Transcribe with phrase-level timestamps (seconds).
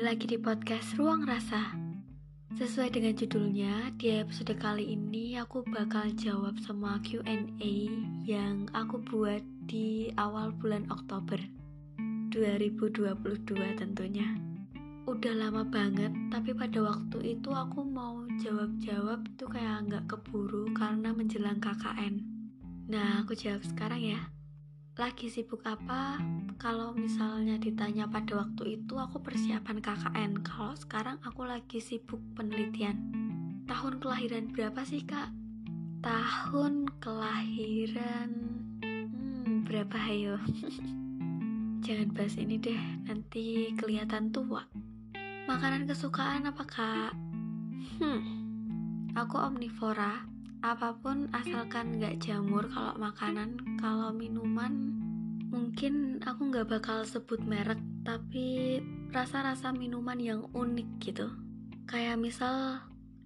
[0.00, 1.76] Kembali lagi di podcast Ruang Rasa.
[2.56, 7.74] Sesuai dengan judulnya, di episode kali ini aku bakal jawab semua Q&A
[8.24, 11.36] yang aku buat di awal bulan Oktober
[12.32, 13.12] 2022
[13.76, 14.24] tentunya.
[15.04, 21.12] Udah lama banget, tapi pada waktu itu aku mau jawab-jawab tuh kayak nggak keburu karena
[21.12, 22.24] menjelang KKN.
[22.88, 24.39] Nah, aku jawab sekarang ya
[25.00, 26.20] lagi sibuk apa?
[26.60, 30.44] Kalau misalnya ditanya pada waktu itu aku persiapan KKN.
[30.44, 33.00] Kalau sekarang aku lagi sibuk penelitian.
[33.64, 35.32] Tahun kelahiran berapa sih, Kak?
[36.04, 38.28] Tahun kelahiran
[38.84, 40.36] hmm, berapa ayo?
[41.88, 44.68] Jangan bahas ini deh, nanti kelihatan tua.
[45.48, 47.16] Makanan kesukaan apa, Kak?
[48.04, 48.20] Hmm.
[49.16, 50.28] Aku omnivora,
[50.60, 54.92] apa pun asalkan nggak jamur kalau makanan kalau minuman
[55.48, 58.78] mungkin aku nggak bakal sebut merek tapi
[59.10, 61.26] rasa-rasa minuman yang unik gitu.
[61.88, 62.84] Kayak misal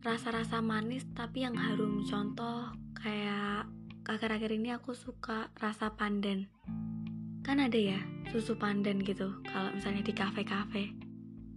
[0.00, 2.06] rasa-rasa manis tapi yang harum.
[2.06, 3.68] Contoh kayak
[4.06, 6.46] akhir-akhir ini aku suka rasa pandan.
[7.42, 10.94] Kan ada ya susu pandan gitu kalau misalnya di kafe-kafe.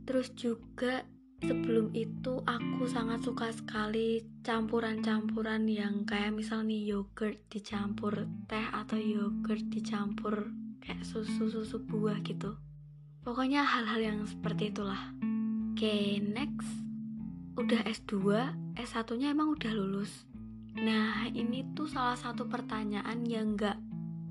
[0.04, 1.06] Terus juga
[1.44, 9.00] sebelum itu aku sangat suka sekali campuran-campuran yang kayak misal nih yogurt dicampur teh atau
[9.00, 10.52] yogurt dicampur
[10.84, 12.60] kayak susu-susu buah gitu.
[13.24, 15.12] Pokoknya hal-hal yang seperti itulah.
[15.76, 16.72] Oke okay, next.
[17.60, 18.16] Udah S2
[18.80, 20.24] S1 nya emang udah lulus.
[20.80, 23.76] Nah ini tuh salah satu pertanyaan yang gak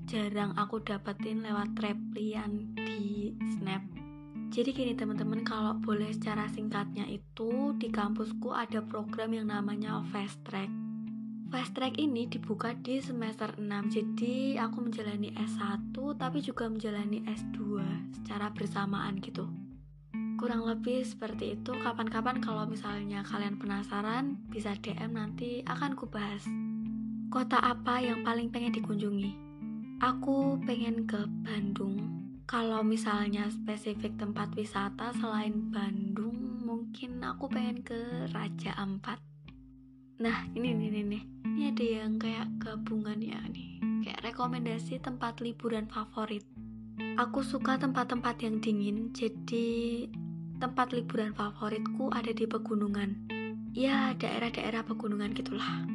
[0.09, 3.98] jarang aku dapetin lewat replian di snap
[4.49, 10.41] jadi gini teman-teman, kalau boleh secara singkatnya itu di kampusku ada program yang namanya Fast
[10.41, 10.73] Track.
[11.53, 13.61] Fast Track ini dibuka di semester 6,
[13.93, 17.77] jadi aku menjalani S1 tapi juga menjalani S2
[18.09, 19.45] secara bersamaan gitu.
[20.41, 26.49] Kurang lebih seperti itu, kapan-kapan kalau misalnya kalian penasaran, bisa DM nanti akan kubahas.
[27.29, 29.29] Kota apa yang paling pengen dikunjungi?
[30.01, 32.18] Aku pengen ke Bandung,
[32.49, 39.21] kalau misalnya spesifik tempat wisata selain Bandung mungkin aku pengen ke Raja Ampat.
[40.17, 41.23] Nah ini nih nih nih.
[41.45, 43.77] Ini ada yang kayak gabungan ya nih.
[44.01, 46.41] Kayak rekomendasi tempat liburan favorit.
[47.21, 50.09] Aku suka tempat-tempat yang dingin jadi
[50.57, 53.29] tempat liburan favoritku ada di pegunungan.
[53.77, 55.85] Ya daerah-daerah pegunungan gitulah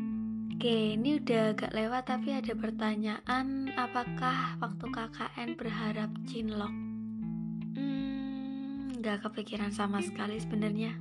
[0.55, 6.71] Oke, ini udah agak lewat tapi ada pertanyaan apakah waktu KKN berharap cinlok?
[7.75, 10.95] Hmm, nggak kepikiran sama sekali sebenarnya.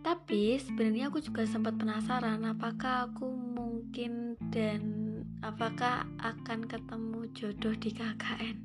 [0.00, 4.80] Tapi sebenarnya aku juga sempat penasaran apakah aku mungkin dan
[5.44, 8.56] apakah akan ketemu jodoh di KKN.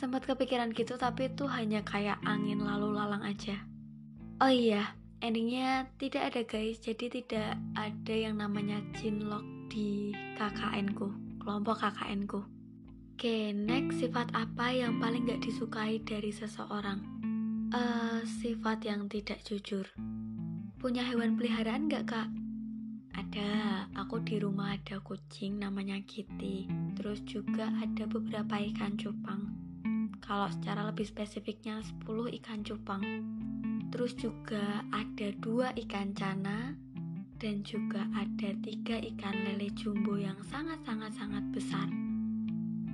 [0.00, 3.60] Sempat kepikiran gitu tapi itu hanya kayak angin lalu lalang aja.
[4.40, 6.80] Oh iya, endingnya tidak ada guys.
[6.80, 11.10] Jadi tidak ada yang namanya cinlok di KKN ku
[11.40, 12.42] kelompok KKN ku.
[13.16, 17.00] Oke next sifat apa yang paling gak disukai dari seseorang?
[17.72, 19.88] Uh, sifat yang tidak jujur.
[20.76, 22.28] Punya hewan peliharaan gak kak?
[23.16, 23.88] Ada.
[23.96, 26.68] Aku di rumah ada kucing namanya Kitty.
[27.00, 29.48] Terus juga ada beberapa ikan cupang.
[30.20, 33.00] Kalau secara lebih spesifiknya 10 ikan cupang
[33.96, 36.76] Terus juga ada dua ikan cana
[37.40, 41.88] dan juga ada tiga ikan lele jumbo yang sangat-sangat-sangat besar.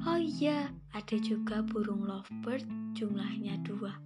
[0.06, 2.62] Oh iya, ada juga burung lovebird
[2.94, 3.98] jumlahnya dua.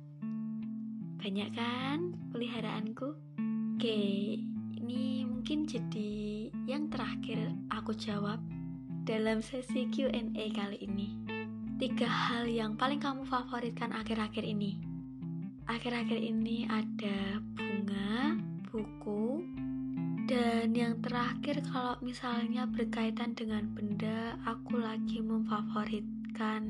[1.21, 3.13] Banyak kan peliharaanku?
[3.77, 4.01] Oke,
[4.81, 8.41] ini mungkin jadi yang terakhir aku jawab
[9.05, 11.13] dalam sesi Q&A kali ini.
[11.77, 14.86] Tiga hal yang paling kamu favoritkan akhir-akhir ini
[15.67, 18.39] akhir-akhir ini ada bunga,
[18.71, 19.43] buku,
[20.27, 26.63] dan yang terakhir kalau misalnya berkaitan dengan benda, aku lagi memfavoritkan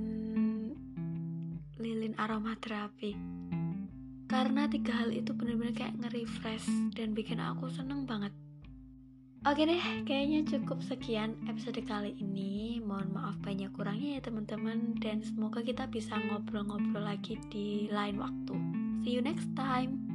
[1.80, 3.16] lilin aromaterapi.
[4.26, 8.36] Karena tiga hal itu benar-benar kayak nge-refresh dan bikin aku seneng banget.
[9.46, 12.82] Oke deh, kayaknya cukup sekian episode kali ini.
[12.82, 18.85] Mohon maaf banyak kurangnya ya teman-teman dan semoga kita bisa ngobrol-ngobrol lagi di lain waktu.
[19.06, 20.05] See you next time.